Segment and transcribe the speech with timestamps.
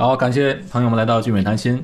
[0.00, 1.78] 好，感谢朋友们来到聚美谈心。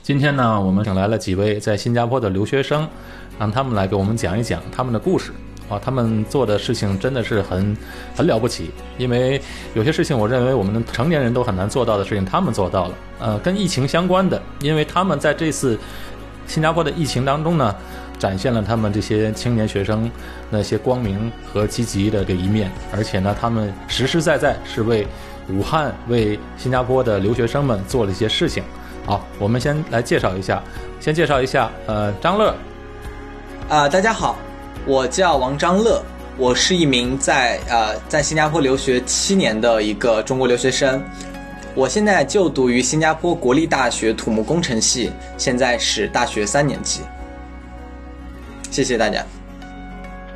[0.00, 2.88] 今天呢，我们请来了几位在新加坡的留学生，
[3.36, 5.32] 让他们来给我们讲一讲他们的故事。
[5.68, 7.76] 啊，他们做的事情真的是很
[8.14, 9.42] 很了不起，因为
[9.74, 12.94] 有些事情我认为我们成年人都很难做到的事情，他们做到了。
[13.18, 15.76] 呃，跟疫情相关的，因为他们在这次
[16.46, 17.74] 新加坡的疫情当中呢，
[18.20, 20.08] 展现了他们这些青年学生
[20.48, 25.04] 那些光明和积极的这一面，而且呢，他们实实在在是为
[25.50, 28.62] 武汉、为新加坡的留学生们做了一些事情。
[29.06, 30.62] 好，我们先来介绍一下，
[31.00, 32.54] 先介绍一下，呃，张乐。
[33.68, 34.38] 啊，大家好。
[34.86, 36.02] 我叫王张乐，
[36.36, 41.02] 我是一名在呃在新加坡留学七年的一个中国留学生，
[41.74, 47.00] 我现在就读于新加坡国立大学土木工程系，现在是大学三年级。
[48.70, 49.24] 谢谢大家。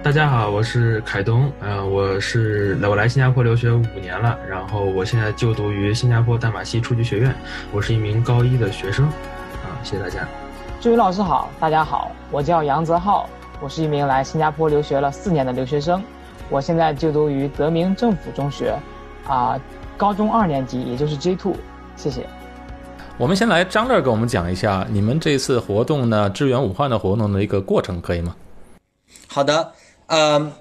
[0.02, 7.33] 大家好，我是凯东，呃，我是我来新加坡留学五年了，然后我现在就读于新加坡淡马锡初级学院，
[7.70, 10.27] 我是一名高一的学生，啊，谢谢大家。
[10.81, 13.31] 志伟老师好，大家好，我叫杨泽浩。
[13.61, 16.03] 我是一名来新加坡留学了四年的留学生，
[16.50, 18.77] 我现在就读于德明政府中学，
[19.28, 19.56] 啊，
[19.97, 21.55] 高中二年级，也就是 J two。
[21.94, 22.27] 谢谢。
[23.19, 28.34] 我们先来张乐给我们讲一下你们这次活动呢，支援武汉的活动的一个过程，可以吗？
[29.28, 29.72] 好的，
[30.13, 30.53] 呃，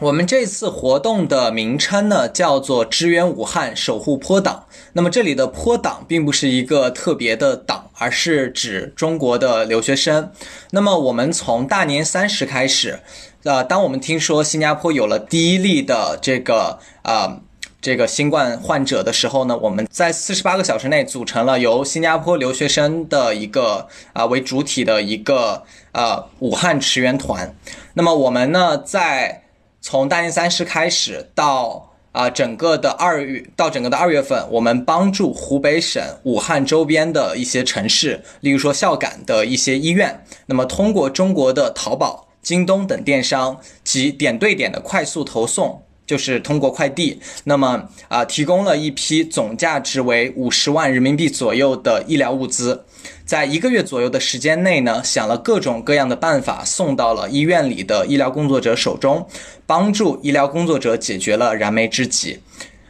[0.00, 4.66] 我们这次活动的名称呢叫做支援武汉，守护坡党。
[4.94, 7.86] 那么这里的坡党并不是一个特别的党。
[8.00, 10.32] 而是指中国的留学生。
[10.70, 13.00] 那么我们从大年三十开始，
[13.44, 17.42] 呃，当我们听说新加坡有了第一例的这个呃
[17.80, 27.54] 这个新冠患者的时候呢，我们在四十八个小时内组成了由新加坡留学生的一个啊为主体的一个呃武汉驰援团。
[27.94, 29.44] 那么我们呢，在
[29.80, 31.86] 从大年三十开始到。
[32.12, 52.84] 啊，整个的二月到整个的二月份，我们帮助湖北省武汉周边的一些城市，例如说孝感的一些医院，那么通过中国的淘宝、京东等电商及点对点的快速投送，就是通过快递，那么啊，提供了一批总价值为五十万人民币左右的医疗物资。
[53.24, 59.24] 在一个月左右的时间内呢，想了各种各样的办法，送到了医院里的医疗工作者手中，
[59.66, 62.40] 帮助医疗工作者解决了燃眉之急。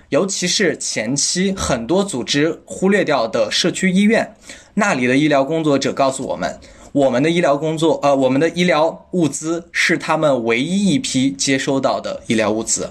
[0.09, 4.35] 尤其是前期很多组织忽略掉的社区医院，
[4.73, 6.59] 那里的医疗工作者告诉我们，
[6.93, 12.91] 我们的医疗工作，呃，我们的医疗物资是他们唯一一批接收到的医疗物资。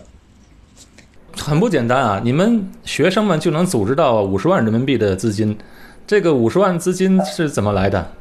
[1.39, 2.21] 很不简单啊！
[2.23, 5.57] 你们学生们就能组织到五十万人民币的资金。
[6.05, 8.11] 这个五十万资金是怎么来的？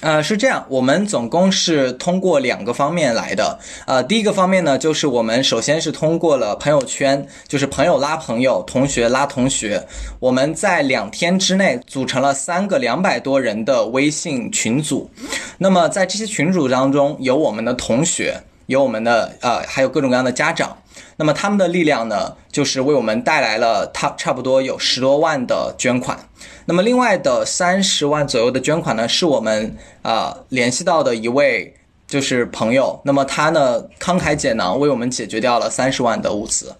[0.00, 3.58] 呃，是这样，我们总共是通过两个方面来的。
[3.86, 9.82] 呃，第一个方面呢，就是我们首先是通过了朋友圈，就是朋友拉朋友，同学拉同学，
[10.20, 15.08] 我们在两天之内组成了三个两百多人的微信群组。
[15.56, 20.76] 那么在这些群组当中，有我们的同学，有我们的呃，还有各种各样的家长。
[21.16, 26.18] 那么他们的力量呢，就是为我们带来了他差不多有十多万的捐款。
[26.66, 31.74] 那么，另外的三十万左右的捐款呢，是我们啊联系到的一位
[32.06, 33.00] 就是朋友。
[33.04, 36.74] 那么他呢慷慨解囊，为我们解决掉了三十万的物资。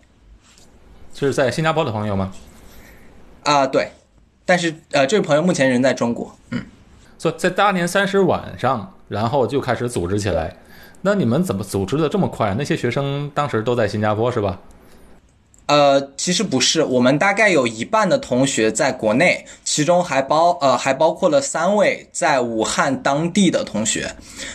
[1.15, 2.33] 是在新加坡的朋友吗？
[3.45, 3.91] 啊，对。
[4.45, 6.35] 但是呃，这位朋友目前人在中国。
[6.51, 6.65] 嗯。
[7.19, 10.57] 所以在大年三十晚上，然后就开始组织起来。
[11.07, 12.55] 那你们怎么组织的这么快？
[12.57, 14.59] 那些学生当时都在新加坡是吧？
[15.67, 24.11] 呃，其实不是，我们大概有一半的同学在国内，其中还包呃还包括了三位在武汉当地的同学。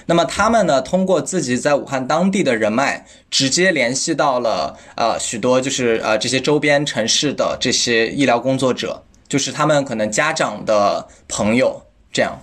[0.08, 11.80] 那么他们呢，通过自己在武汉当地的人脉，直接联系到了呃许多就是呃这些周边城市的这些医疗工作者，就是他们可能家长的朋友
[12.12, 12.40] 这样。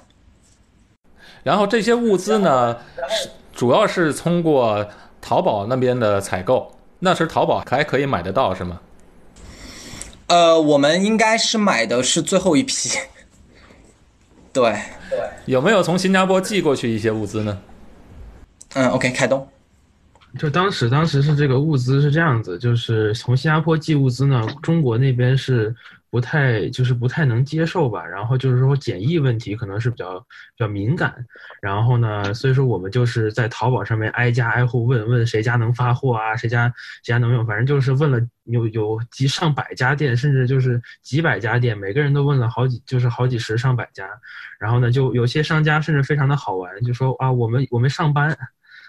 [1.42, 2.76] 然后这些物资呢，
[3.08, 4.86] 是主要是通过
[5.20, 6.70] 淘宝那边的采购。
[6.98, 8.80] 那时淘宝还可以买得到是吗？
[10.28, 12.91] 呃，我们应该是买的是最后一批。
[14.53, 14.72] 对
[15.10, 17.58] 对，有没有从新加坡寄过去一些物资呢？
[18.74, 19.48] 嗯，OK，开动。
[20.38, 25.74] 就当时，当时是这个物资是这样子，就是从新加坡寄物资呢，中国那边是。
[26.10, 30.26] 不太就是不太能接受吧，然后就是说检疫问题可能是比较比
[30.58, 31.14] 较敏感，
[31.60, 36.68] 然后呢，所以说我们就是在淘宝上面挨家挨户问问谁家能发货啊，谁家
[37.03, 44.09] 谁家能用，反正就是问了有有几上百家店，甚至就是几百家店，每个人都问了好几就是好几十上百家，
[44.59, 48.36] 然后呢，就有些商家甚至非常的好玩，就说啊我们我们上班。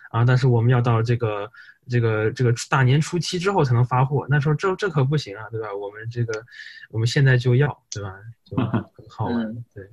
[0.10, 1.52] 啊，但是我们要到这个
[1.90, 4.26] 这个这个大年初七之后才能发货。
[4.30, 5.74] 那时候这这可不行啊，对吧？
[5.74, 6.44] 我们这个
[6.90, 8.14] 我们现在就要，对吧？
[8.44, 8.58] 就
[8.96, 9.90] 很好玩，对。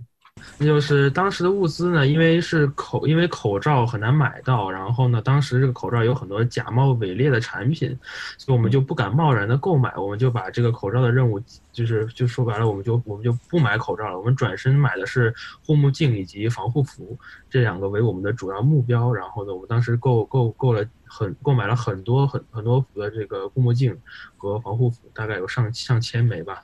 [0.58, 7.96] 那就是当时的物资呢，因为是口，因为口罩很难买到，然后呢，当时这个口罩有很多假冒伪劣的产品，
[8.38, 11.40] 所以我们就不敢贸然的购买，我们就把这个口罩的任务，
[11.72, 15.32] 就是就说白了，我们就我们就不买口罩了，我们转身买的是
[15.64, 19.12] 护目镜以及防护服这两个为我们的主要目标。
[19.12, 23.96] 然后呢，我们当时购购购了很购买了很多很很多幅的这个护目镜
[24.36, 26.62] 和防护服，大概有上上千枚吧，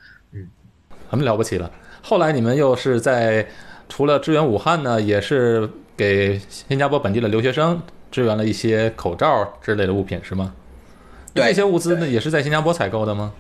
[1.11, 1.71] 很了不起了。
[2.01, 3.47] 后来你们又是在
[3.89, 10.55] 除了支援武汉呢，也是给新加坡本地的留学生支援了一些口罩之类的物品，是吗？
[11.35, 13.33] 对，这些物资呢也是在新加坡采购的吗？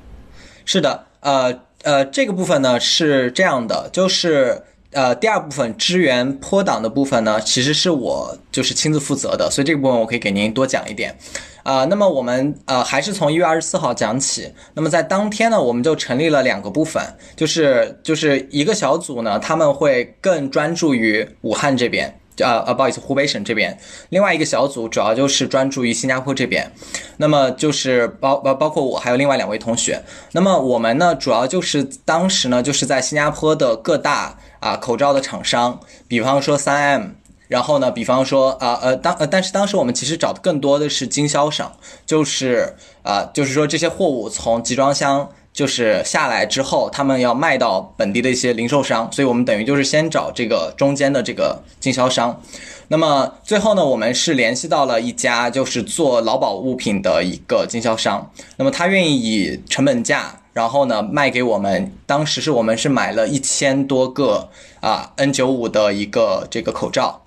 [0.64, 11.16] 是的，呃呃，这个部分呢是这样的，就是呃第二部分支援坡党的部分呢，其实是我就是亲自负责的，所以这个部分我可以给您多讲一点。
[11.62, 14.50] 啊，那么我们呃还是从一月二十四号讲起。
[14.72, 17.02] 那么在当天呢，我们就成立了两个部分，
[17.36, 23.78] 就是就是一个小组呢，他们会更专注于武汉这边，呃呃，不好意思，湖北省这边。
[24.08, 26.72] 另外一个小组主要就是专注于新加坡这边。
[27.18, 30.02] 那么就是包包包括我还有另外两位同学。
[30.32, 37.02] 那么我们呢，主要就是当时呢，就是在新加坡的各大啊口罩的厂商，比方说三 M。
[37.48, 41.72] 然后呢，比方说啊呃当呃，但是当时我们其实找的更多的是经销商，
[42.06, 52.40] 就是啊，就是说这些货物从集装箱就是下来之后，他们要卖到本地的一些零售商，所以我们等于就是先找这个中间的这个经销商。
[52.86, 61.92] 那么最后呢，我们是联系到了一家就是做劳保物品的一个经销商，那么他愿意以成本价，然后呢卖给我们。
[62.06, 64.48] 当时是我们是买了一千多个
[64.80, 67.22] 啊 N 九五的一个这个口罩。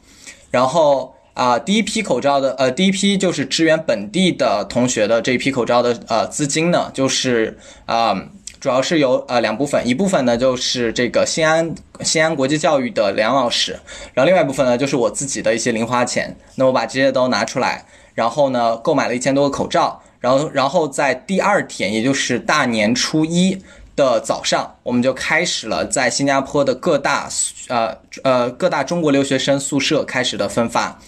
[0.52, 8.14] 然后啊，第一批口罩的呃，第一批就是支援本地的同学的这一批口罩的呃资金呢，就是啊，
[8.60, 13.80] 主要是有呃两部分，一部分呢就是这个新安新安国际教育的梁老师，
[14.14, 17.84] 然后另外一部分呢就是我自己的一些零花钱，那我把这些都拿出来，
[18.14, 23.62] 然后呢购买了一千多个口罩，然后然后在第二天，也就是大年初一。
[23.96, 27.30] 的早上，我们就开始了在新加坡的各大
[27.68, 31.00] 呃呃各大中国留学生宿舍开始的分发。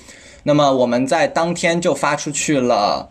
[0.44, 3.10] 那么我们在当天就发出去了，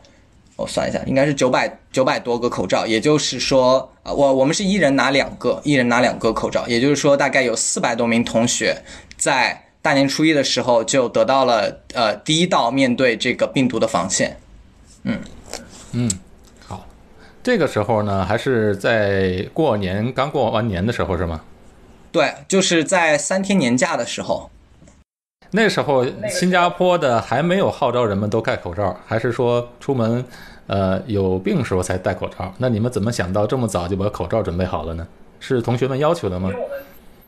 [0.55, 2.87] 我算一下，应该是九百九百多个口罩。
[2.87, 6.65] 也就是说，我我们是一人拿两个，一人拿两个口罩。
[6.69, 8.81] 也就是说，大概有四百多名同学
[9.17, 14.39] 在大年初一的时候就得到了呃第一道面对这个病毒的防线。
[15.03, 15.19] 嗯
[15.95, 16.11] 嗯。
[16.67, 16.87] 好
[17.43, 21.41] 这个时候呢，还是在过年刚过完年的时候，是吗？
[22.13, 24.51] 对，就是在三天年假的时候。
[25.51, 30.25] 那时候新加坡的还没有号召人们都戴口罩，还是说出门
[30.67, 32.53] 呃有病时候才戴口罩？
[32.59, 35.07] 那你们怎么想到这么早就把口罩准备好了呢？
[35.39, 36.51] 是同学们要求的吗？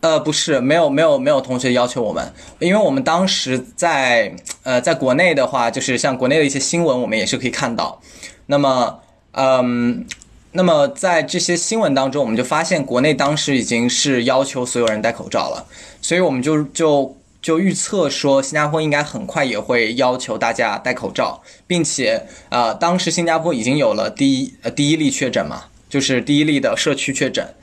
[0.01, 8.01] 呃，不是，没有没有没有同学要求我们，因为我们当时在呃在国内的话，就是像国内的一些新闻，我们也是可以看到。
[8.47, 9.01] 那么。
[9.39, 10.07] 嗯，
[10.53, 15.67] 那么在这些新闻当中，我们就发现国内当时已经是要求所有人戴口罩了，
[16.01, 27.55] 所以我们就就就预测说，新加坡应该很快也会要求大家戴口罩，并且呃，当时新加坡已经有了第一呃第一例确诊嘛，就是第一例的社区确诊，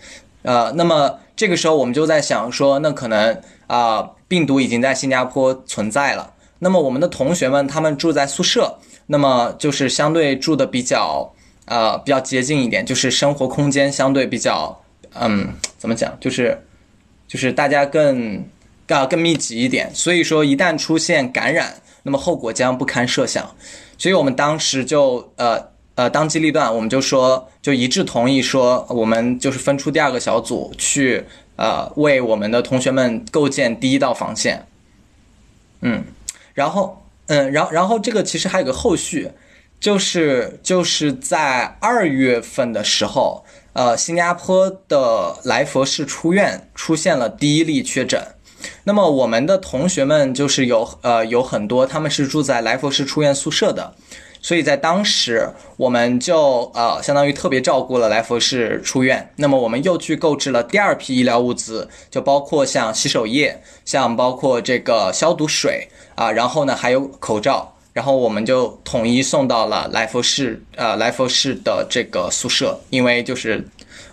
[0.44, 11.33] 呃，那么这个时候我们就在想说，那可能啊病毒已经在新加坡存在了，那么我们的同学们他们住在宿舍，那么就是相对住的比较。
[11.65, 14.77] 呃，比较接近一点，就是生活空间相对比较，
[15.13, 16.62] 嗯，怎么讲，就是，
[17.25, 18.43] 就是大家更，
[18.89, 19.89] 啊，更密集一点。
[19.95, 23.50] 所以说，一旦出现感染，那么后果将不堪设想。
[23.98, 31.24] 所以我们当时就，呃，呃，当机立断，我们就说，就一致同意说，我们就是分出第二个小组去，
[31.55, 34.67] 呃，为我们的同学们构建第一道防线。
[35.79, 36.03] 嗯，
[36.53, 39.32] 然后，嗯，然后，然后这个其实还有个后续。
[39.80, 48.25] 就是就是在二月份的时候，呃，新加坡的来佛士出院出现了第一例确诊。
[48.86, 53.94] 那么我们的同学们就是有呃有很多他们是住在来佛士出院宿舍的，
[54.43, 59.27] 所以在当时我们就呃相当于特别照顾了来福士出院。
[59.38, 67.71] 那么我们又去购置了第二批医疗物资，就包括像洗手液，像包括这个消毒水啊，然后呢还有口罩。
[67.93, 73.63] 然后我们就统一送到了来佛士，呃，来佛士的这个宿舍，因为就是，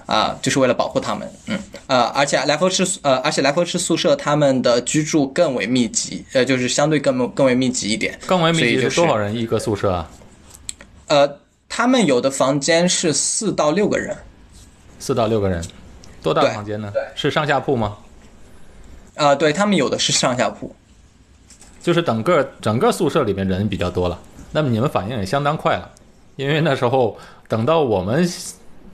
[0.05, 10.11] 啊、就是为了保护他们，嗯，呃，而且来佛士呃，而且来佛士宿舍他们的居住更为密集，呃，就是相对更更为密集一点，更为密集就是多少人一个宿舍啊？
[11.11, 11.29] 呃，
[11.69, 14.17] 他们有的房间是四到六个人，
[15.01, 15.61] 四到六个人，
[16.23, 16.93] 多大对房间呢？
[17.17, 17.99] 是上下铺吗？
[19.15, 20.73] 呃，对他们有的是上下铺，
[21.83, 24.17] 就是整个整个宿舍里面人比较多了，
[24.53, 25.91] 那么你们反应也相当快了，
[26.37, 28.25] 因为那时候等到我们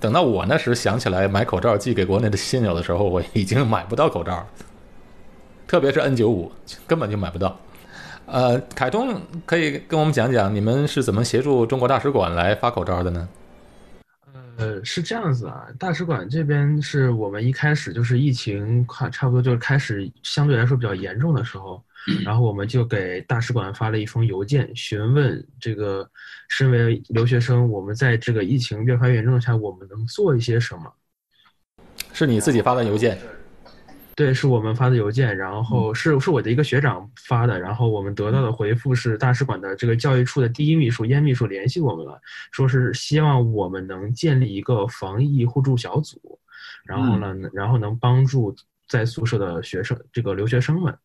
[0.00, 4.46] 等到我那时想起来买口罩寄给国内的亲友的时候，我已经买不到口罩了，
[5.68, 6.50] 特别是 N 九五
[6.86, 7.54] 根本就买不到。
[8.26, 13.28] 呃，凯通可以跟我们讲讲你们是怎么协助中国大使馆来发口罩的呢？
[14.58, 21.82] 呃，是这样子啊，大使馆这边是我们一开始就是疫情快差不多就是开始相对来说比较严重的时候，
[22.24, 26.08] 然后我们就给大使馆发了一封邮件，询问这个
[26.48, 30.92] 身为留学生，我们在这个疫情越发严重下，我们能做一些什么？
[32.12, 33.18] 是你自己发的邮件？
[34.16, 42.18] 对，是我们发的邮件，然后是是我的一个学长发的，然后我们得到的回复是大使馆的这个教育处的第一秘书燕秘书联系我们了，
[42.50, 46.38] 说是希望我们能建立一个防疫互助小组，
[46.86, 48.56] 然后呢，然后能帮助
[48.88, 50.96] 在宿舍的学生这个留学生们。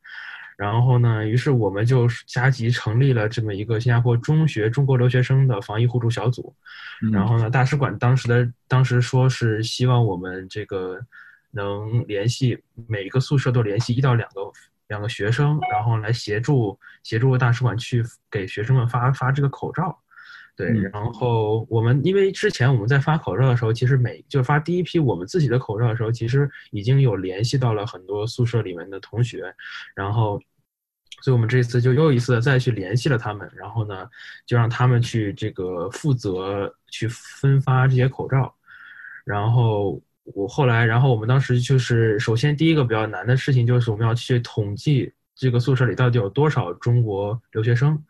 [0.58, 6.56] 然后呢，于是我们就加急成立了这么一个新加坡中学中国留学生的防疫互助小组。
[7.12, 11.00] 然后呢，大使馆当时的当时说是希望我们这个
[11.52, 14.42] 能联系每个宿舍都联系一到两个
[14.88, 19.98] 两个学生，然后来协助协助大使馆去给学生们发发这个口罩。
[20.54, 20.84] 对，嗯。
[20.92, 29.56] 然后我们因为之前我们在发口罩的时候，其实每就发第一批我们自己的口罩的时候，其实已经有联系到了很多宿舍里面的同学，
[29.96, 30.38] 然后，
[31.22, 34.06] 所以我们这次就又一次的再去联系了他们，然后呢，
[34.46, 38.54] 就让他们去这个负责去分发这些口罩，
[39.24, 40.02] 然后
[40.34, 48.02] 我后来，然后我们当时就是首先第一个比较难的事情就是我们要去统计这个宿舍里到底有多少中国留学生。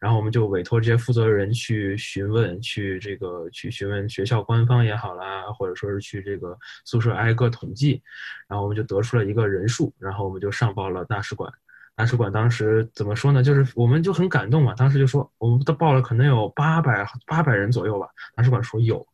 [0.00, 8.00] 然后我们就委托这些负责人去询问，去这个去询问学校官方也好啦，或者说是去这个宿舍挨个统计，
[8.46, 11.52] 然后我们就得出了一个人数，然后我们就上报了大使馆。
[11.96, 13.42] 大使馆当时怎么说呢？
[13.42, 18.06] 就是我们就很感动嘛，当时就说我们都报了可能有八百八百人左右吧。
[18.36, 19.04] 大使馆说有，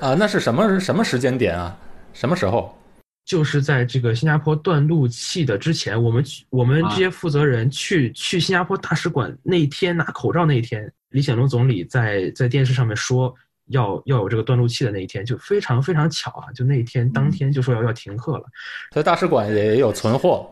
[0.00, 1.76] 啊、那是什么什么时间点啊？
[2.12, 2.76] 什么时候？
[3.24, 13.34] 就是在这个新加坡断路器的之前，我们去我们这些负责人去、去新加坡大使馆那一天拿口罩那一天，李显龙总理在在电视上面说
[13.66, 16.52] 要要有这个断路器的那一天，就非常非常巧啊！
[16.52, 18.44] 就那一天当天就说要要停课了。
[18.92, 20.48] 所以大使馆也有存货。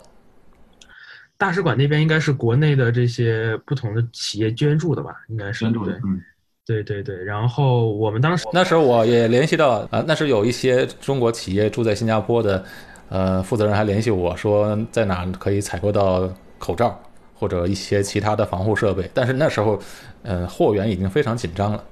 [1.37, 5.15] 大使馆那边应该是国内的这些不同的企业捐助的吧？
[5.29, 6.21] 应该是对，捐助的嗯，
[6.67, 7.15] 对对对。
[7.25, 12.65] 然后我们当时那时候我也联系到啊、那时有一些中国企业住在新加坡的，
[13.09, 16.29] 呃，负责人还联系我说在哪可以采购到
[16.59, 16.99] 口罩
[17.35, 19.79] 或者一些其他的防护设备，但是那时候，
[20.23, 21.85] 呃，货源已经非常紧张了。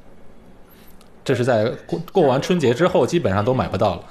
[1.25, 4.05] 这是在过过完春节之后，基本上都买不到了。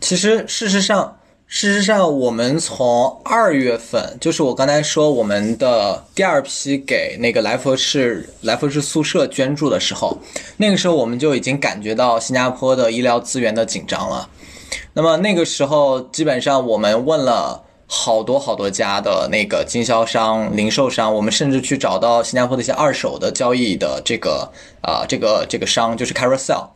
[0.00, 1.19] 其实事实上，
[1.52, 10.16] 事实上，我们从二月份，就是我刚才说我们的第二批给那个来佛士来佛士宿舍捐助的时候，
[10.58, 14.28] 那个时候我们就已经感觉到新加坡的医疗资源的紧张了。
[14.92, 24.48] 那么那个时候，基本上我们问了好多好多家的那个经销商、零售商，我们甚至去找到新加坡的一些二手的交易的这个
[24.82, 26.68] 啊、这个这个商，就是 Carousel。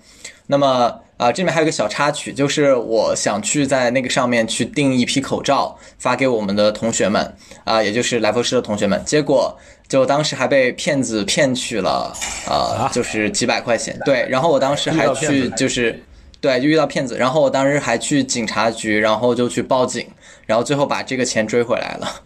[0.46, 7.34] 那么啊、这里面还有一个小插曲，就是我想去在那个上面去订一批口罩，发给我们的同学们
[7.64, 9.00] 啊、也就是来佛士的同学们。
[9.04, 9.56] 结果
[9.88, 12.12] 就当时还被骗子骗去了，
[12.48, 13.98] 呃，就是几百块钱。
[14.04, 16.02] 对，然后我当时还去就是。
[16.40, 20.06] 对，就遇到骗子，然后我当时还去警察局，然后就去报警，
[20.44, 22.20] 然后最后把这个钱追回来了。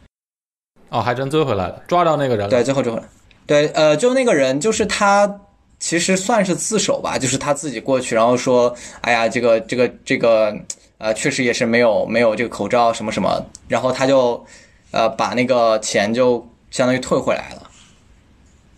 [0.88, 2.50] 哦，还真追回来了，抓到那个人了。
[2.50, 3.04] 对，最后追回来。
[3.46, 5.42] 对，呃，就那个人，就是他，
[5.78, 10.56] 其实算是自首吧，就是他自己过去，然后说，哎呀，这个这个这个，
[10.99, 14.44] 呃，确实也是没有没有这个口罩什么什么，然后他就，
[14.90, 17.70] 呃，把那个钱就相当于退回来了。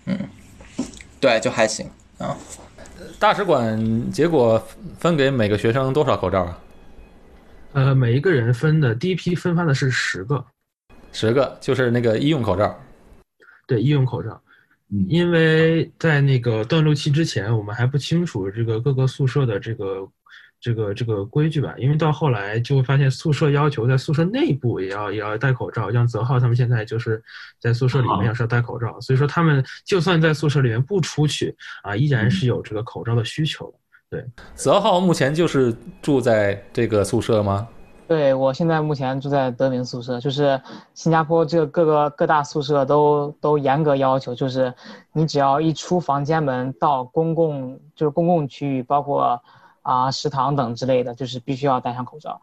[0.06, 0.18] 嗯，
[1.20, 1.88] 对，就还行
[2.18, 2.36] 啊。
[3.18, 4.62] 大使馆结果
[4.98, 6.58] 分给每个学生多少口罩啊？
[7.72, 10.44] 呃每一个人分的第一批分发的是十个，
[11.12, 12.78] 十个，就是那个医用口罩。
[13.66, 14.40] 对医用口罩。
[14.92, 20.08] 嗯因为在那个断路期之前，我们还不清楚这个各个宿舍的这个
[20.60, 21.74] 这个这个规矩吧。
[21.78, 27.22] 因为到后来就会发现宿舍要求在宿舍内部也要也要戴口罩，像泽浩他们现在就是
[27.60, 33.72] 在宿舍里面也是要戴口罩，所以说他们就算在宿舍里面不出去啊，依然是有这个口罩的需求
[34.10, 34.24] 对。
[34.56, 37.68] 泽浩目前就是住在这个宿舍吗？
[38.10, 40.60] 对我现在目前住在德明宿舍，就是
[40.94, 44.74] 新加坡这个各个各大宿舍都都严格要求，就是
[45.12, 49.40] 你只要一出房间门到公共就是公共区域，包括
[49.82, 52.40] 啊食堂等之类的，就是必须要戴上口罩。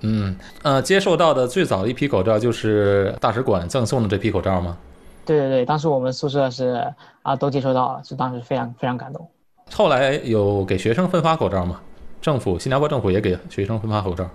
[0.00, 4.76] 嗯，呃，接受到的最早的一批口罩就是大使馆赠送的这批口罩吗？
[5.24, 6.92] 对对对，当时我们宿舍是
[7.22, 9.24] 啊都接收到了，就当时非常非常感动。
[9.70, 11.80] 后来有给学生分发口罩吗？
[12.20, 14.28] 政府，新加坡政府也给学生分发口罩。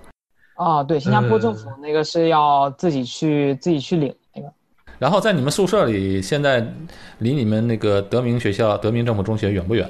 [0.60, 4.52] 哦，对，新加坡政府那个是要自己去自己去领那个。
[4.98, 6.62] 然后在你们宿舍里，现在
[7.16, 9.88] 离你们那个德明学校、德明政府中学远不远？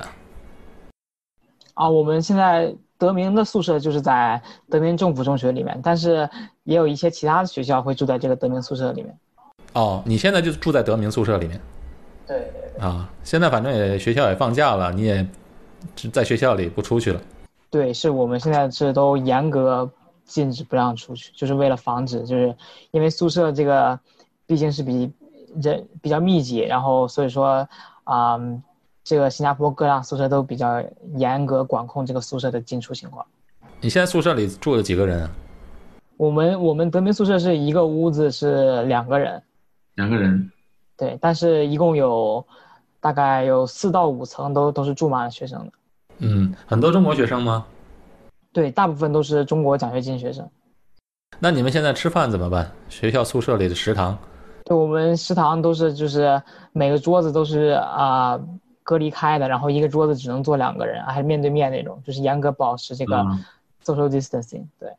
[1.74, 6.30] 啊，我们现在德明的宿舍就是在德明政府中学里面，但是
[6.62, 9.18] 也有一些其他的学校会住在这个德明宿舍里面。
[9.72, 11.60] 哦，你现在就住在德明宿舍里面
[12.28, 13.10] 对对对，啊？
[13.24, 15.26] 现在反正也学校也放假了，你也
[15.96, 17.20] 只在学校里不出去了。
[17.70, 19.90] 对，是我们现在是都严格
[20.30, 22.54] 禁止不让出去，就是为了防止，就是
[22.92, 23.99] 因为宿舍这个
[24.46, 25.12] 毕竟是比
[25.60, 27.68] 人比较密集，然后所以说
[28.04, 28.38] 啊、
[29.02, 30.80] 这个新加坡各大宿舍都比较
[31.16, 33.26] 严格管控这个宿舍的进出情况。
[33.80, 35.30] 你现在宿舍里住了几个人啊？
[36.16, 39.42] 我们我们德明宿舍是一个屋子是两个人，
[39.94, 40.50] 两个人，
[40.96, 42.44] 对，但是一共有
[43.00, 45.72] 大概有四到五层都都是住满了学生的，
[46.18, 47.66] 嗯，很多中国学生吗？
[48.52, 50.49] 对，大部分都是中国奖学金学生。
[51.38, 52.71] 那你们现在吃饭怎么办？
[52.88, 54.19] 学校宿舍里的食堂？
[54.64, 56.42] 对，我们食堂都是就是
[56.73, 58.38] 每个桌子都是啊、
[58.83, 63.45] 隔离开的，然后一个桌子只能坐两个人，还是面对面那种，就是严格保持这个嗯
[63.85, 64.64] social distancing。
[64.78, 64.90] 对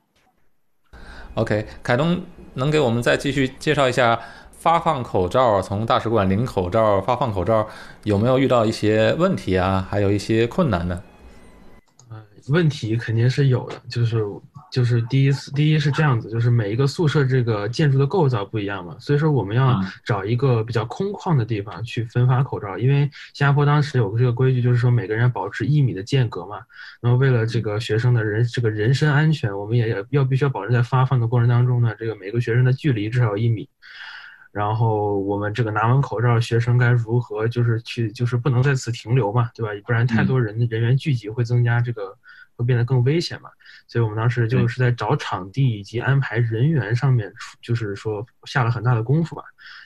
[1.35, 2.21] ，OK，凯东
[2.53, 4.19] 能给我们再继续介绍一下
[4.51, 7.67] 发放口罩，从大使馆领口罩、发放口罩
[8.03, 9.85] 有没有遇到一些问题啊？
[9.89, 11.03] 还有一些困难呢？
[12.49, 14.23] 问题肯定是有的，就是
[14.71, 23.01] 就是第一次，第一是这样子，就是每一个宿舍这个建筑的构造不一样嘛，所以说我们要嗯找一个比较空旷的地方去分发口罩，因为
[23.33, 26.59] 新加坡当时有个这个规矩，就是说每个人保持一米的间隔嘛。
[27.01, 33.69] 那么为了这个学生的人这个人身安全，我们也要要必须要保证在发放的过程当中呢，这个每个学生的距离至少有一米。
[34.53, 39.71] 然后我们这个拿完口罩，学生该如何就是去就是不能在此停留嘛，对吧？
[39.85, 42.13] 不然太多人人员聚集会增加这个
[42.61, 43.49] 会变得更危险嘛。
[43.87, 49.43] 所以我们当时就是在找场地以及安排人员上面，就是说下了很大的功夫吧。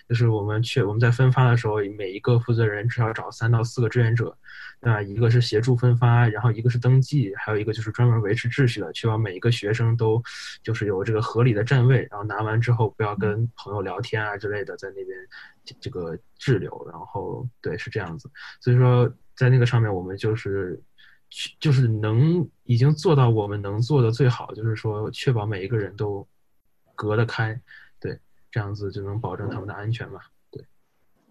[0.08, 4.38] 就是我们去我们在分发的时候，每一个负责人至少找三到四个志愿者，
[4.80, 5.02] 那？
[5.02, 10.22] 一个是协助分发，然后一个是登记，还有一个就是专门维持秩序的，确保每一个学生都
[10.62, 15.18] 就是有这个合理的站位，然后拿完之后不要跟朋友聊天啊之类的，在那边
[15.64, 16.88] 这这个滞留。
[16.92, 18.30] 然后对，是这样子。
[18.60, 20.95] 所以说在那个上面，我们就是去
[21.60, 26.28] 就是能已经做到我们能做的最好，就是说确保每一个人都
[26.96, 27.60] 隔得开，
[28.00, 28.18] 对，
[28.52, 30.20] 这样子就能保证他们的安全嘛。
[30.52, 30.64] 对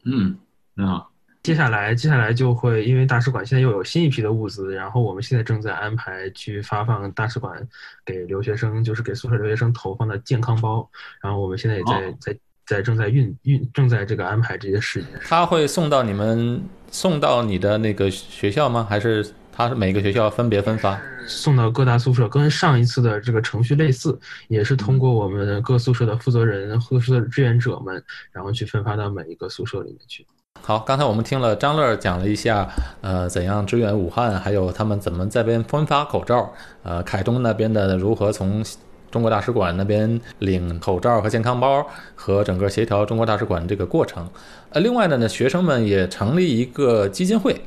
[0.04, 0.36] 嗯，
[0.76, 1.10] 很好。
[1.42, 7.68] 接下来，接下来就会因为大使馆现在又有新一批的物资，然后我们现在正在安排去发放大使馆
[8.04, 10.88] 给留学生，就是给宿舍留学生投放的健康包，
[11.20, 15.10] 然后我们现在也在、哦在在正在运运正在这个安排这些事情。
[15.26, 18.86] 他会送到你们送到你的那个学校吗？
[18.88, 21.00] 还是他是每个学校分别分发？
[21.28, 30.26] 送到各大宿舍，跟上一次的这个程序类似，也是通过我们各宿舍的负责人、宿舍的志愿者们，然后去分发到每一个宿舍里面去。
[30.60, 32.68] 好，刚才我们听了张乐讲了一下，
[33.00, 38.64] 呃，怎样支援武汉，还有他们怎么在边分发口罩，呃，凯东那边的如何从
[39.12, 41.86] 中国大使馆那边领口罩和健康包，
[42.16, 44.28] 和整个协调中国大使馆这个过程。
[44.70, 47.62] 呃，另外的呢，学生们也成立一个基金会，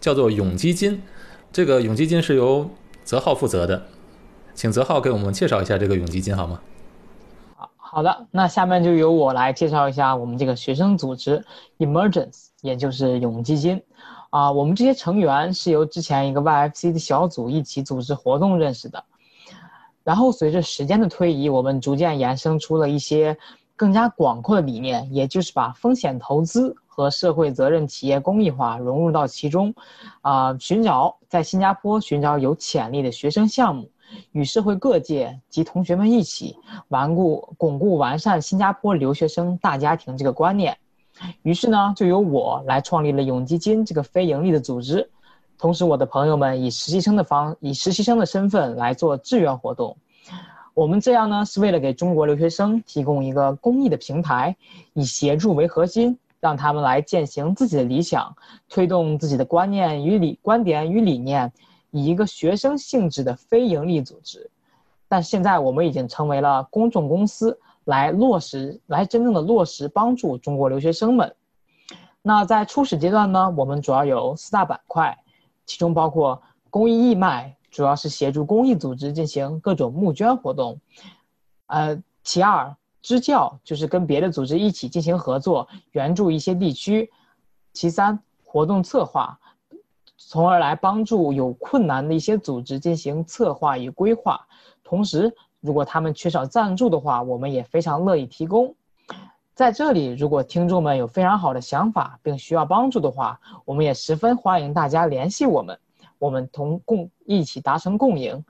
[0.00, 1.02] 叫做永基金。
[1.52, 2.70] 这个永基金是由
[3.04, 3.82] 泽浩负责的，
[4.54, 6.58] 请泽浩给我们介绍一下这个永基金好吗？
[7.54, 11.44] 好好的，那下面就由我来介绍一下我们这个学生组织
[11.78, 13.82] Emergence，也就是永基金。
[14.30, 19.04] 啊，我们这些成员是由之前一个 YFC 的小组一起组织活动认识的。
[20.04, 23.36] 然后随着时间的推移，我们逐渐衍生出了一些
[23.76, 29.74] 更加广阔的理念，也就是把风险投资和社会责任企业公益化融入到其中，
[30.20, 33.88] 啊、寻找在新加坡寻找有潜力的学生项目，
[34.32, 36.54] 与社会各界及同学们一起
[36.88, 40.76] 顽固巩固完善新加坡留学生大家庭这个观念。
[41.40, 45.08] 于是呢，就由我来创立了永基金这个非盈利的组织，
[45.56, 49.96] 同时我的朋友们以实习生的方以实习生的身份来做志愿活动。
[50.74, 54.56] 我们这样呢，是为了给中国留学生提供一个公益的平台，
[54.94, 58.34] 以协助为核心，让他们来践行自己的理想，
[58.68, 61.52] 推动自己的观念与理观点与理念，
[61.92, 64.50] 以一个学生性质的非营利组织，
[65.06, 71.32] 但现在我们已经成为了公众公司，来落实，来真正的落实帮助中国留学生们。
[72.22, 75.16] 那在初始阶段呢，我们主要有四大板块，
[75.64, 80.80] 其中包括公益义卖，主要是协助公益组织进行各种募捐活动，
[81.66, 82.74] 呃，其二。
[83.02, 87.08] 支教就是跟别的组织一起进行合作，援助一些地区；
[87.72, 89.38] 其三，活动策划，
[90.16, 94.46] 从而来帮助有困难的一些组织进行策划与规划。
[94.84, 98.74] 同时，如果他们缺少赞助的话，我们也非常乐意提供。
[99.54, 105.78] 在这里，如果听众们有非常好的想法并需要帮助的话，我们也十分欢迎大家联系我们，
[106.18, 108.44] 我们同共一起达成共赢。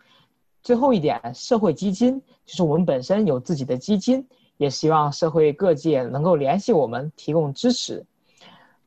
[0.62, 4.28] 最后一点，社会基金就是我们本身有自己的基金。
[4.62, 8.06] 也希望社会各界能够联系我们，提供支持。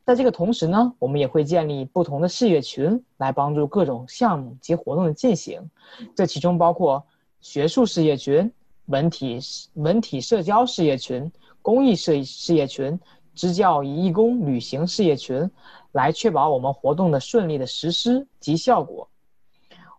[0.05, 5.69] 在这个同时呢，我们也会建立不同的事业群，来帮助各种项目及活动的进行。
[6.15, 7.05] 这其中包括
[7.41, 8.49] 学术事业群、
[8.85, 9.37] 文体
[9.73, 11.29] 文体社交事业群、
[11.61, 12.97] 公益事事业群、
[13.33, 15.51] 支教与义工旅行事业群，
[15.91, 19.09] 来确保我们活动的顺利的实施及效果。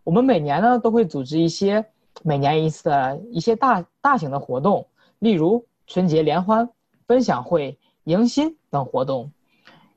[0.04, 1.84] 我们每年呢都会组织一些
[2.22, 4.88] 每年一次的一些大大型的活动。
[5.18, 6.68] 例如春节联欢、
[7.06, 9.30] 分享会、迎新等活动。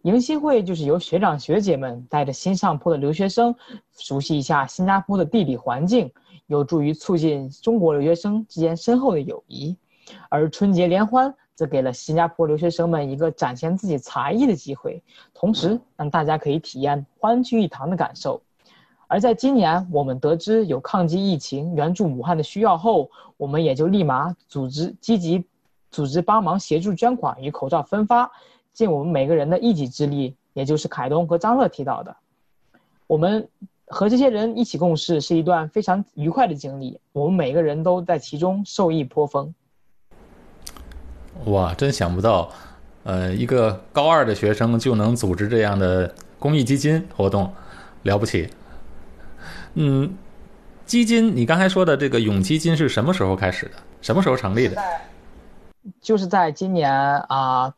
[0.04, 3.54] 迎新会就是由学长学姐们带着新上坡的留学生，
[3.98, 6.10] 熟悉一下新加坡的地理环境，
[6.48, 9.76] 有助于促进中国留学生之间深厚的友谊。
[10.30, 15.04] 而春节联欢则给了新加坡留学生们一个展现自己才艺的机会，
[15.34, 18.42] 同时让大家可以体验欢聚一堂的感受。
[19.10, 25.43] 而在今年，我们得知有抗击疫情、援助武汉的需要后，我们也就立马组织积极
[25.89, 28.32] 组织帮忙协助捐款与口罩分发，
[28.72, 30.36] 尽我们每个人的一己之力。
[30.54, 32.13] 也就是凯东和张乐提到的，
[33.08, 33.48] 我们
[33.86, 39.54] 和这些人一起共事是一段非常愉快的经历，我们每个人都在其中受益颇丰。
[41.45, 42.50] 哇，真想不到，
[43.04, 47.50] 呃，一个高二的学生就能组织这样的公益基金活动，
[48.04, 48.50] 了不起。
[49.76, 50.18] 嗯，
[50.86, 53.74] 基金，你刚才说的这个永基金是什么时候开始的？
[54.02, 54.82] 什么时候成立的？
[56.02, 57.74] 就是在今年啊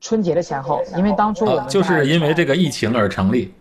[0.00, 3.52] 春节的前后，因为当初我们就是因为这个疫情而成立。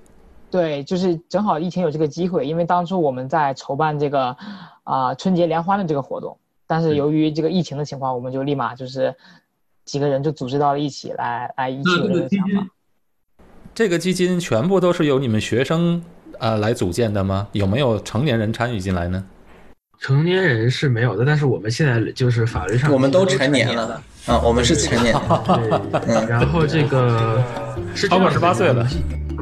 [0.49, 4.35] 对，就是正好疫情有这个机会，因为当初我们在筹办这个
[4.83, 9.13] 啊春节联欢的这个活动，但是由于这个疫情的情况，我们就立马就是
[9.83, 12.67] 几个人就组织到了一起来，来一起有这个想法。
[13.73, 16.01] 这个基金全部都是由你们学生。
[16.39, 17.47] 啊，来组建的吗？
[17.51, 19.23] 有没有成年人参与进来呢？
[19.99, 25.15] 成年人是没有的，但是我们现在就是法律上我们都成年了啊，我们是成年。
[25.15, 27.41] 对，然后这个
[27.95, 28.85] 是超过十八岁了。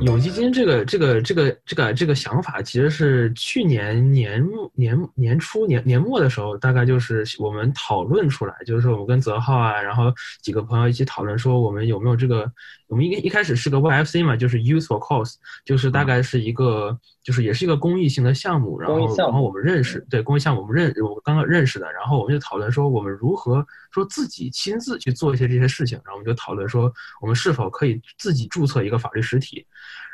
[0.01, 12.51] 永基金这个这个这个这个这个想法，其实是去年年年年初年年末的时候，大概就是我们讨论出来，就是我们跟泽浩啊，然后几个朋友一起讨论说，我们有没有这个，
[12.88, 29.65] 我们一一开始是个 YFC 嘛，就是 Use for Cause，就是大概是一个，就是也是一个公益性的项目，然后然后我们认识，对公益项目我们认我刚刚认识的，然后我们就讨论说，我们如何说自己亲自去做一些这些事情，然后我们就讨论说，我们是否可以自己注册一个法律实体。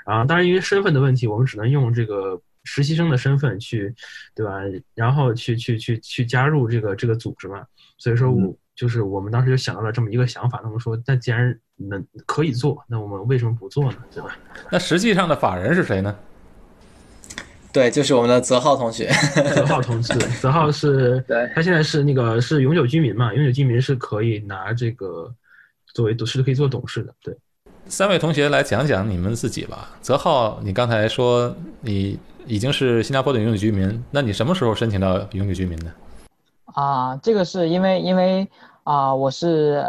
[0.05, 3.93] 啊，当然，因为身份的问题，我们只能用这个实习生的身份去，
[4.33, 4.53] 对吧？
[4.95, 7.63] 然后去去去去加入这个这个组织嘛。
[7.97, 10.59] 所以说，我就是我们当时就想到了这么一个想法。
[10.63, 13.97] 那么说，那既然能可以做，那我们为什么不做呢？
[14.11, 14.35] 对吧？
[14.71, 16.15] 那实际上的法人是谁呢？
[17.71, 19.11] 对，就是我们的泽浩同学。
[19.53, 23.31] 泽浩同志，泽浩是， 对，他现在是那个是永久居民嘛？
[23.31, 25.31] 永久居民是可以拿这个
[25.93, 27.37] 作为董事，可以做董事的，对。
[27.89, 29.89] 三位同学来讲讲你们自己吧。
[29.99, 35.91] 泽浩，你刚才说你已经是新加坡的永久居民，那你什么时候申请到永久居民的？
[36.65, 38.47] 啊，这个是因为因为
[38.83, 39.83] 啊，我是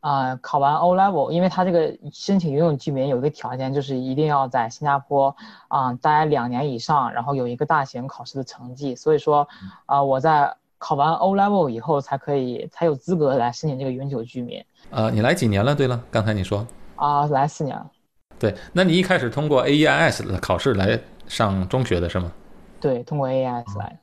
[0.00, 5.34] 啊考完 O Level，因为他这个申请永久居民有一个条件，就是一定要在新加坡
[5.68, 8.94] 啊待两年以上，然后有一个大型考试的成绩。
[8.94, 9.48] 所以说
[9.86, 14.62] 啊，我在考完 O Level 以后才可以才有资格来申请这个永久居民。
[14.90, 15.74] 呃，你来几年了？
[15.74, 16.66] 对了，刚才你说。
[16.98, 17.90] 啊，来四年了。
[18.40, 22.30] 对，那你一开始通过 A E I S 的考试来上中学的是吗？
[22.80, 23.98] 对，通过 A E I S 来。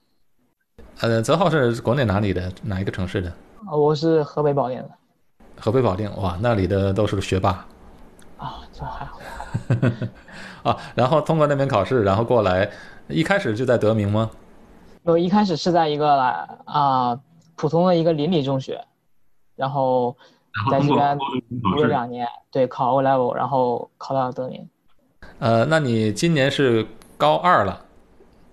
[1.02, 2.52] 呃，泽浩是国内哪里的？
[2.64, 3.32] 哪一个城市的？
[3.70, 4.90] 我是河北保定的。
[5.58, 7.66] 河北保定，哇，那里的都是个学霸。
[8.38, 9.20] 啊，这还好。
[10.72, 12.70] 啊，然后通过那边考试，然后过来，
[13.08, 14.32] 一开始就在德明吗？
[15.04, 16.14] 我一开始是在一个
[16.66, 17.20] 啊
[17.56, 18.82] 普通的一个邻里中学，
[19.56, 20.16] 然后。
[20.72, 21.18] 在这边
[21.62, 24.68] 读了两年，对，考 O level，然后考到了德明。
[25.40, 26.86] 呃，那你今年是
[27.18, 27.82] 高二了，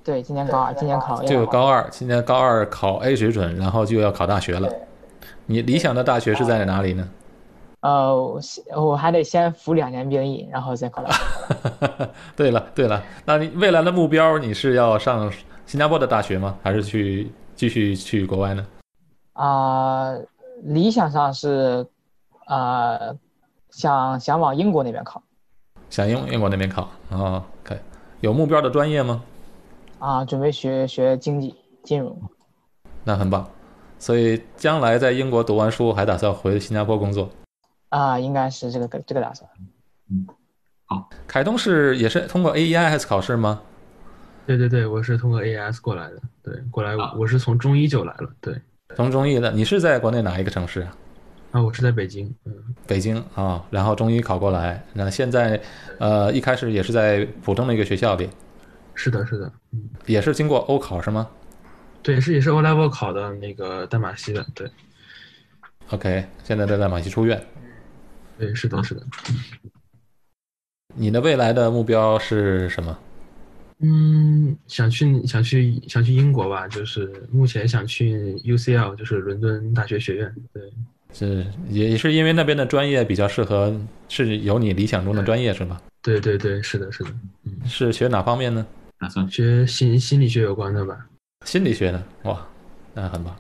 [0.03, 4.69] 对，今年高二，今年考这个高二，今年高二考 A 水准，然后就要考大学了。
[5.47, 7.09] 你理想的大学是在哪里呢？
[7.81, 8.41] 呃，我
[8.77, 12.09] 我还得先服两年兵役，然后再考大学。
[12.37, 15.31] 对了对了，那你未来的目标你是要上
[15.67, 16.57] 新加坡的大学吗？
[16.63, 18.67] 还是去继续去国外呢？
[19.33, 20.13] 啊、
[20.63, 21.87] 理想上是，
[22.47, 23.17] 呃，
[23.71, 25.23] 想想往英国那边考
[25.91, 27.79] 想英英国那边考啊？OK，
[28.21, 29.23] 有目标的专业吗？
[29.99, 32.17] 啊、准备学学经济金融。
[33.05, 33.49] 那很棒。
[33.99, 37.29] 所以将来在英国读完书，还打算回新加坡工作。
[37.89, 39.49] 啊、应该是这个这个打算。
[40.11, 40.27] 嗯，
[40.87, 43.61] 好凯东是也是通过 AEIS 考试吗？
[44.45, 48.61] 对对对，我是通过 AES 过来的，对，过来啊我是从中医就来了，对，
[48.95, 50.97] 从中医的，你是在国内哪一个城市啊？
[51.53, 52.53] 啊，我是在北京，嗯，
[52.87, 55.61] 北京啊，然后中医考过来，那现在，
[55.99, 58.29] 呃，一开始也是在普通的一个学校里，
[58.95, 61.29] 是的，是的，嗯，也是经过欧考是吗
[62.03, 64.71] 对，是也是 O level 考的那个淡马锡的，对
[65.91, 67.41] ，？OK，现在在在马西出院。
[68.39, 69.03] 对，是的，是的，
[70.95, 72.99] 你的未来的目标是什么？
[73.83, 80.63] 嗯，想去想去想去英国吧，就是目前想去 UCL，就是伦敦大学学院，对，
[81.13, 83.75] 是也是因为那边的专业比较适合，
[84.09, 85.83] 是有你理想中的专业是吧？
[86.03, 87.11] 对对对，是的，是的，
[87.45, 88.65] 嗯，是学哪方面呢？
[88.99, 90.97] 打算学心心理学有关的吧，
[91.45, 92.47] 心理学呢，哇，
[92.95, 93.37] 那很棒。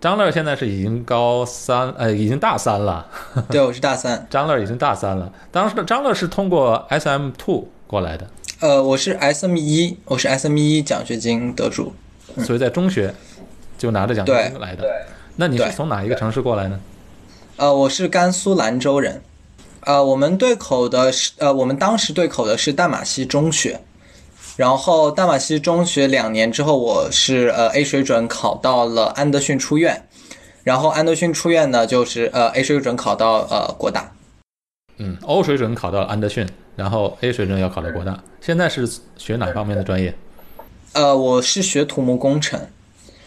[0.00, 3.06] 张乐现在是已经高三，呃，已经大三了。
[3.50, 4.26] 对，我是大三。
[4.30, 5.30] 张乐已经大三了。
[5.52, 8.26] 当时张乐是通过 SM Two 过来的，
[8.60, 11.94] 呃，我是 SME 一，我是 SME 一奖学金得主。
[12.44, 13.14] 所以在中学
[13.78, 14.84] 就拿着奖学金来的。
[15.36, 16.78] 那你是从哪一个城市过来呢？
[17.56, 19.22] 呃，我是甘肃兰州人。
[19.86, 23.80] 呃，我们对口的是呃，我们当时对口的是淡马锡中学，
[24.58, 30.06] 然后淡马锡中学两年之后，我是呃 A 水准考到了安德逊书院，
[30.64, 34.12] 然后安德逊书院呢就是呃 A 水准考到呃国大。
[34.98, 36.46] 嗯，O 水准考到安德逊，
[36.80, 38.18] 然后 A 水准要考到国大。
[38.40, 38.88] 现在是
[39.18, 40.16] 学哪方面的专业？
[40.94, 42.58] 呃，我是学土木工程，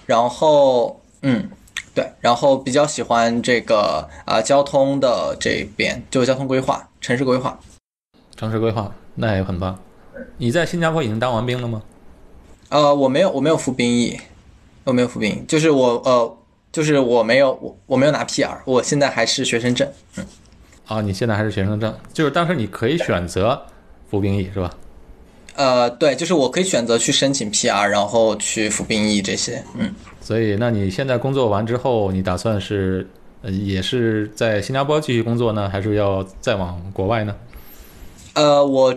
[0.08, 1.48] 然后嗯，
[1.94, 7.60] 对，然后比较喜欢这个啊、交通的这边，就是交通规划、城市规划。
[8.36, 9.80] 城市规划，那也很棒。
[10.38, 11.84] 你在新加坡已经当完兵了吗？
[12.70, 14.20] 呃，我没有，我没有服兵役，
[14.84, 16.38] 我没有服兵役，就是我呃，
[16.72, 19.88] 就是我没有我我没有拿 PR，我现在还是学生证。
[20.88, 23.62] 啊，你现在还是学生证，就是当时你可以选择
[24.10, 24.72] 服兵役是吧？
[25.56, 29.64] 呃，对，就是我可以选择去申请 PR，然后去服兵役这些。
[29.78, 33.08] 嗯，所以，那你现在工作完之后，你打算是
[33.44, 37.36] 呃也是在新加坡继续工作呢，还是要再往国外呢？
[38.34, 38.96] 呃，我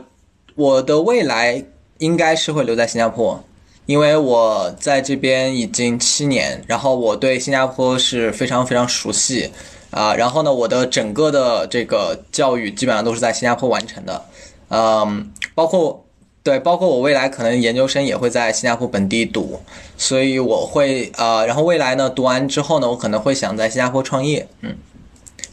[0.54, 1.62] 我的未来
[1.98, 3.38] 应该是会留在新加坡，
[3.84, 9.50] 因为我在这边已经七年，然后我对新加坡是非常非常熟悉
[9.90, 14.24] 啊、然后呢，我的整个的这个教育基本上都是在新加坡完成的，
[14.68, 16.04] 嗯，包括
[16.42, 19.60] 对，包括我未来可能研究生也会在新加坡本地读，
[19.96, 24.76] 所以我会呃，然后未来呢读完之后呢，我可能会想在新加坡创业，嗯，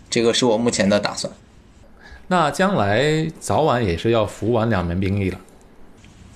[0.10, 1.32] 这个是我目前的打算。
[2.28, 5.40] 那将来早晚也是要服完两年兵役了。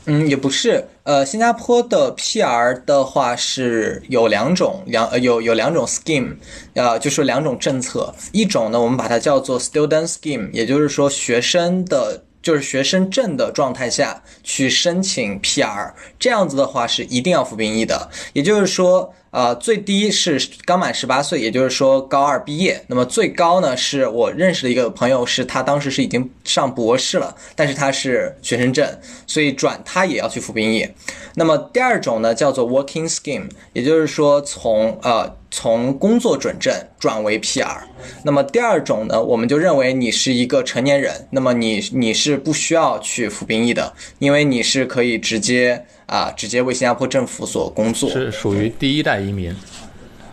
[0.06, 6.36] 嗯，也不是，呃，新加坡的 PR 的话是有两种两呃有有两种 scheme，
[6.74, 12.26] 呃，就是两种政策，一种呢我们把它叫做 student scheme，也就是说学生的。
[12.40, 18.10] 就是学生证的状态下去申请 PR，这样子的话是一定要服兵役的。
[18.32, 22.84] 也就是说，呃，最低是刚满十八岁，也就是说高二毕业。
[22.88, 28.90] 那么最高呢，是我认识的一个朋友，是他当时是已经上博士了，但是他是学生证，
[29.28, 30.90] 所以转他也要去服兵役。
[31.36, 37.78] 那么第二种呢，叫做 working scheme，也就是说从呃从工作准证转为 PR。
[38.24, 48.10] 那么第二种呢，我们就认为你是一个成年人，那么你你是不需要去服兵役的，因为你是可以直接啊、直接为新加坡政府所工作。
[48.10, 49.56] 是属于第一代移民。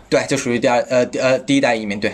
[0.09, 1.99] 对，就属于第二呃呃第一代移民。
[1.99, 2.13] 对，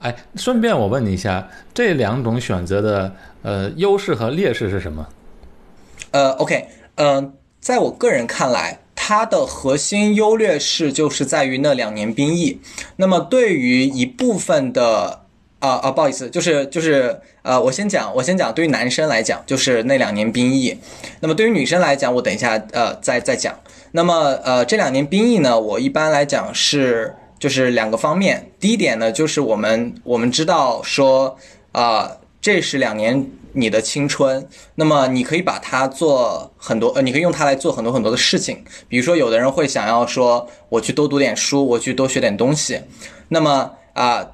[0.00, 5.06] 哎，顺便我问你一下，这两种选择的呃优势和劣势是什么？
[6.12, 12.60] 呃，OK，嗯、在我个人看来，它的核心优劣势就是在于那两年兵役。
[12.96, 15.26] 那么对于一部分的
[15.60, 20.78] 啊啊，不好意思，就是就是呃，我先讲，我先讲，对于男生来讲，就是那两年兵役。
[21.20, 23.58] 那么对于女生来讲，我等一下呃再再讲。
[23.92, 28.50] 那么呃，这两年兵役呢，我一般来讲是就是两个方面。
[28.60, 31.36] 第一点呢，就是我们我们知道说
[31.72, 38.64] 啊、这是两年你的青春，那么你可以把它做很多，呃，你可以用它来做很多很多的事情。
[38.88, 42.80] 比如说，有的人会想要说，我去多读点书，我去多学点东西。
[43.28, 44.24] 那么啊，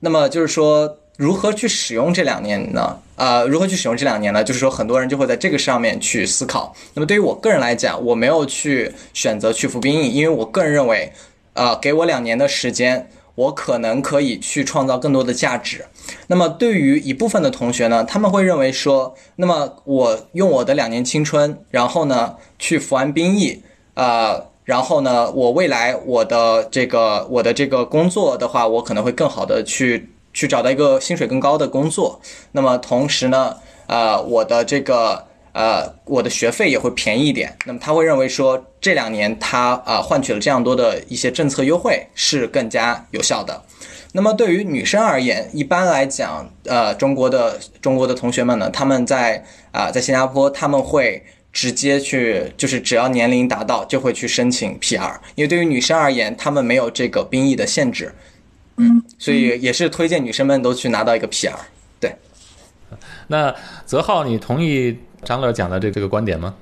[0.00, 2.98] 那么就是说，如何去使用这两年呢？
[3.16, 4.44] 啊，如何去使用这两年呢？
[4.44, 6.74] 就是说，很多人就会在这个上面去思考。
[6.94, 11.12] 那么对于我个人来讲，我没有去选择去服兵役，因为我个人认为，
[11.54, 13.08] 啊，给我两年的时间。
[13.36, 15.84] 我可能可以去创造更多的价值。
[16.28, 32.20] 那么对于一部分的同学呢，他们会认为说，那么我用我的两年青春，然后呢去服完兵役，呃，然后呢，我未来我的这个我的这个工作的话，我可能会更好的去去找到一个薪水更高的工作。
[32.52, 35.24] 那么同时呢，呃，我的这个。
[35.58, 37.56] 呃，我的学费也会便宜一点。
[37.64, 43.62] 那么他会认为说，这两年他啊换取了这样多的一些政策优惠是更加有效的。
[44.12, 51.24] 那么对于女生而言，一般来讲，呃，中国的中国的同学们呢，他们在啊在新加坡他们会
[51.56, 58.12] 直接去，就是只要年龄达到就会去申请 PR，因为对于女生而言，她们没有这个兵役的限制。
[58.76, 61.54] 嗯，所以也是推荐女生们都去拿到一个 PR。
[61.98, 62.14] 对。
[63.26, 63.54] 那
[63.86, 64.98] 泽浩，你同意？
[65.22, 66.54] 张乐讲的这这个观点吗？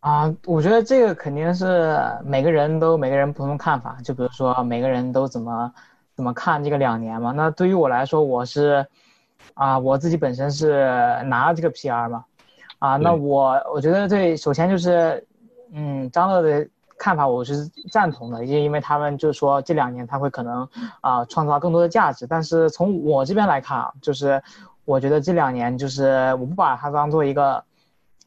[0.00, 3.96] 啊，我觉得这个肯定是每个人都每个人不同的看法。
[4.04, 5.72] 就比如说每个人都怎么
[6.14, 7.32] 怎么看这个两年嘛。
[7.34, 8.86] 那对于我来说，我是
[9.54, 10.84] 啊，我自己本身是
[11.24, 12.26] 拿了这个 PR 嘛。
[12.78, 15.26] 啊，那我我觉得这首先就是
[15.72, 20.68] 嗯，张乐的看法我是赞同的，因因为他们就是说这两年他会可能
[21.00, 22.26] 啊创造更多的价值。
[22.26, 24.42] 但是从我这边来看啊，就是。
[24.88, 27.62] 我觉得这两年就是我不把它当做一个，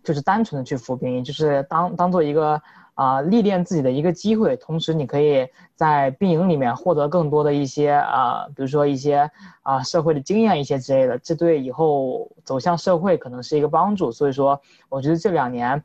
[0.04, 2.62] 就是单纯的去服兵役，就是当当做一个
[3.02, 4.56] 啊历练自己的一个机会。
[4.58, 9.32] 同时，你可以在兵营里面获得更多的一些啊，比如说一些
[9.64, 14.12] 啊社会的经验一些之类的，这对以后走向社会可能是一个帮助。
[14.12, 15.84] 所以说，我觉得这两年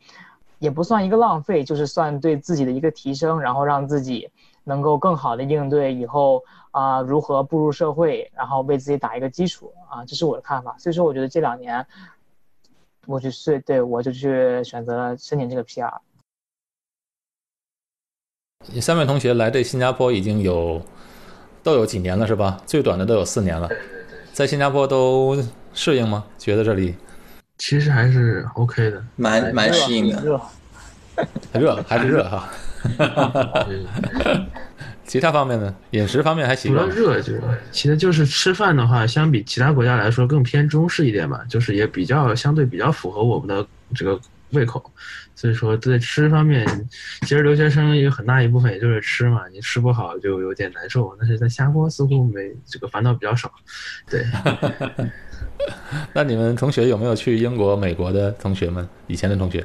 [0.59, 4.31] 也不算一个浪费，就是算对自己的一个提升，然后让自己
[4.65, 6.43] 能够更好的应对以后。
[6.77, 10.77] 啊，如何步入社会，然后为自己打一个基础啊，这是我的看法。
[10.79, 11.87] 所以说，我觉得这两年，
[13.07, 15.91] 我就是对我就去选择了申请这个 PR。
[18.81, 20.81] 三位同学来这新加坡已经有
[21.62, 22.61] 都有几年了，是吧？
[22.66, 23.69] 最短的都有四年了。
[24.33, 25.42] 在新加坡都
[25.73, 26.25] 适应吗？
[26.38, 26.95] 觉得这里
[27.59, 30.23] 其实还是 OK 的，蛮蛮适应的。
[30.23, 30.40] 热，
[31.55, 32.49] 热还是热哈。
[35.05, 35.75] 其他方面呢？
[35.92, 36.73] 饮食方面还行。
[36.73, 37.33] 除了热，就
[37.73, 44.92] 其实就是吃饭的话，相比其他国家来说更偏中式一点吧，就是也比较相对比较符合我们的这个胃口。
[45.37, 46.66] 所以说在吃方面，
[47.20, 51.14] 其实留学生有很大一部分也就是吃嘛，你吃不好就有点难受。
[51.20, 53.53] 但是在新加坡似乎没这个烦恼比较少。
[54.11, 54.25] 对。
[56.12, 58.88] 那你们同学有没有去英国、美国的同学们？
[59.07, 59.64] 以前的同学？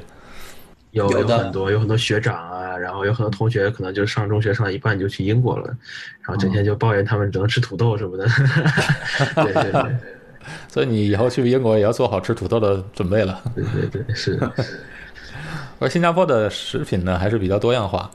[0.90, 5.66] 有有很多有很多学长啊，然后有很多同学可能就上中学上一半就去英国了，
[6.20, 8.26] 然后整天就抱怨他们只能吃土豆什么的。
[9.36, 9.96] 对 对对，
[10.68, 13.40] 所以你以后去英国也要做好吃土豆的准备了。
[13.54, 14.38] 对对对，是。
[15.82, 18.10] 而新加坡的食品呢还是比较多样化。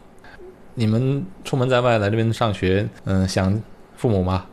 [0.74, 3.62] 你们出门在外来这边上学，嗯，想
[3.96, 4.46] 父母吗？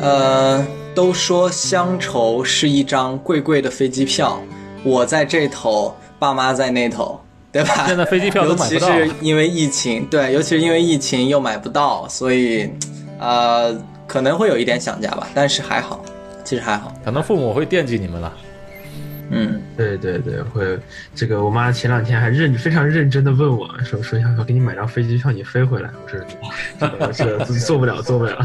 [0.00, 0.64] 呃。
[0.92, 4.42] 都说乡愁是一张贵贵的飞机票，
[4.82, 7.18] 我在这头，爸妈在那头，
[7.52, 7.86] 对吧？
[7.86, 12.68] 现在飞机票都买不到尤其是因为疫情，对，尤其是因为疫情又买不到，所以，
[13.20, 13.72] 呃，
[14.08, 16.04] 可能会有一点想家吧，但是还好，
[16.50, 16.92] 其实还好。
[17.04, 18.32] 可能父母会惦记你们了。
[19.30, 20.76] 嗯，对对对，会。
[21.14, 25.88] 这个我妈前两天还认非常认真的问我说说要要给你买张飞机票，你飞回来。
[26.02, 28.36] 我说，我这做不了，做不了。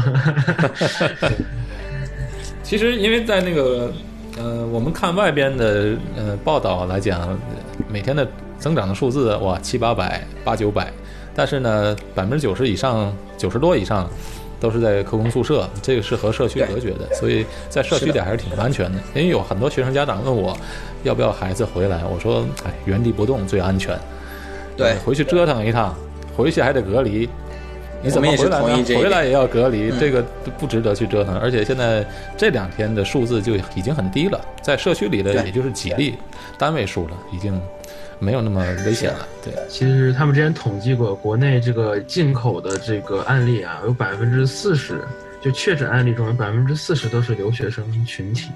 [2.62, 3.92] 其实，因为在那个，
[4.38, 7.36] 呃，我们看外边的呃报道来讲，
[7.88, 8.24] 每天的
[8.56, 10.92] 增长的数字哇七八百八九百，
[11.34, 14.08] 但是呢，百分之九十以上九十多以上
[14.58, 18.98] 都是在科工宿舍，这个是和社区隔绝的，所以在社区里还是挺安全的。
[19.14, 20.56] 因为有很多学生家长问我
[21.02, 23.98] 要不要孩子回来，我说哎，原地不动最安全。
[24.76, 25.94] 对，回去折腾一趟，
[26.36, 27.28] 回去还得隔离。
[28.02, 28.84] 你怎么回来呢？
[28.98, 30.22] 回来也要隔离，这个
[30.58, 31.36] 不值得去折腾。
[31.38, 32.06] 而且现在
[32.36, 36.14] 这两天的数字就已经很低了，在社区里的也就是几例，
[36.58, 37.60] 单位数了，已经
[38.18, 39.26] 没有那么危险了。
[39.44, 45.00] 对，其实他们之前统计过，国内这个进口的这个案例啊，有百分之四十，
[45.40, 48.50] 就确诊案例中有百分之四十都是留学生群体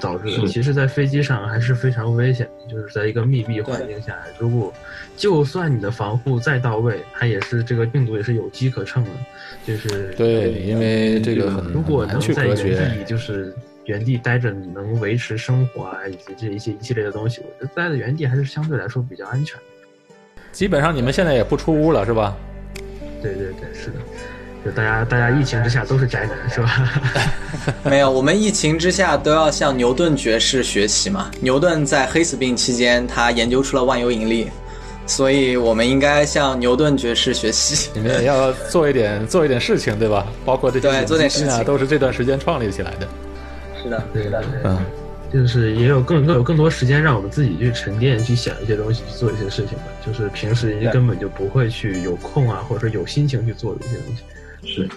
[0.00, 0.46] 导致的。
[0.46, 4.72] 其实，在飞机上还是非常危险的，就是在一个密闭环境下，如果
[5.16, 9.10] 就算你的防护再到位，它也是这个病毒也是有机可乘的，
[9.64, 13.54] 就是对，因为这个如果能在原地就是
[13.86, 19.58] 原地待着你，能维持生活啊，以及这一些一系列的东西，我觉得待在原地还是相对来说比较安全。
[20.52, 22.36] 基本上你们现在也不出屋了，是吧？
[23.22, 23.96] 对对对，是的。
[24.64, 27.02] 就大家，大家疫情之下都是宅男，是吧？
[27.84, 31.30] 没有，我们疫情之下都要向牛顿爵士学习嘛。
[31.40, 34.48] 牛顿在黑死病期间，他研究出了万有引力，
[35.06, 37.90] 所以我们应该向牛顿爵士学习。
[37.92, 40.26] 你们也要做一点，做一点事情，对吧？
[40.46, 43.06] 包括这些对，做点事情都是这段时间创立起来的。
[43.84, 44.78] 是的，对的，嗯。
[45.32, 49.84] 就是也有更更有更多时间让我们自己去沉淀，去想一些东西，去做一些事情吧。
[50.06, 54.22] 就是平时人家根本就不会去有空啊，或者说有心情去做的一些东西。
[54.64, 54.88] 是。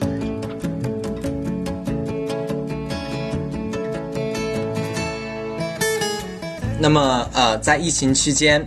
[6.79, 8.63] 那么，呃，在疫情期间，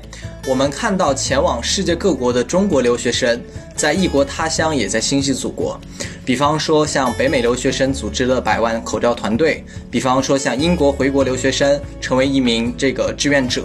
[0.49, 3.41] 我们看到前往世界各国的中国留学生，
[3.81, 5.81] 在异国他乡也在心系祖国。
[6.23, 13.65] 比方说，像北美留学生组织了百万口罩团队；比方说，像英国回国留学生成为一名这个志愿者。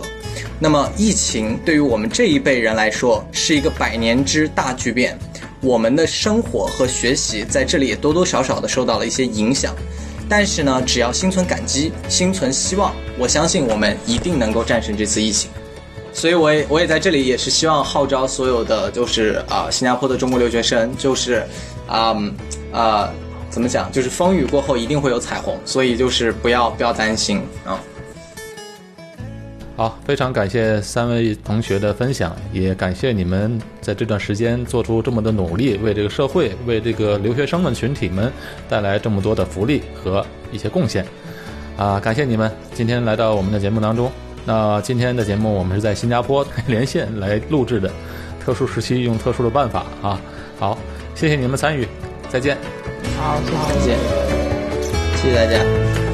[0.57, 5.19] 那么，疫情对于我们这一辈人来说是一个百年之大巨变。
[5.59, 9.75] 我们的生活和学习在这里也多多少少的受到了一些影响，
[10.29, 15.49] 但是呢，只要心存感激，心存希望，我相信我们一定能够战胜这次疫情。
[16.15, 21.45] 所以，我也我也在这里也是希望号召所有的就是啊，新加坡的中国留学生，就是
[21.87, 22.15] 啊
[22.71, 23.11] 啊，
[23.49, 27.77] 怎么讲，就是风雨过后一定会有彩虹，所以就是不要不要担心啊。
[29.75, 38.31] 好，非常感谢三位同学的分享，也感谢你们在这段时间做出这么多努力，为这个社会、为这个留学生们群体们
[38.69, 41.05] 带来这么多的福利和一些贡献。
[41.75, 44.09] 啊，感谢你们今天来到我们的节目当中。
[44.45, 47.91] 那今天的节目我们是在新加坡 连线来录制的，
[48.43, 50.21] 特殊时期用特殊的办法啊。
[50.59, 50.77] 好，
[51.15, 51.87] 谢谢你们参与，
[52.29, 52.57] 再见。
[53.17, 53.97] 好，再见，
[55.17, 56.04] 谢谢大家。